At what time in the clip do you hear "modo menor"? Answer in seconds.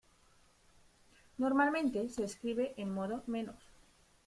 2.91-3.59